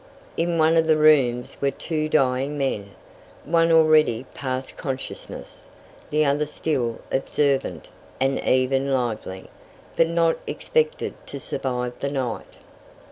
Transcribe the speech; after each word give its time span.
In 0.35 0.57
one 0.57 0.77
of 0.77 0.87
the 0.87 0.97
rooms 0.97 1.57
were 1.61 1.69
two 1.69 2.09
dying 2.09 2.57
men, 2.57 2.89
one 3.45 3.71
already 3.71 4.25
past 4.33 4.75
consciousness, 4.75 5.67
the 6.09 6.25
other 6.25 6.47
still 6.47 6.97
observant 7.11 7.87
and 8.19 8.39
even 8.39 8.91
lively, 8.91 9.47
but 9.95 10.07
not 10.09 10.37
expected 10.47 11.13
to 11.27 11.39
survive 11.39 11.93
the 11.99 12.09
night. 12.09 12.55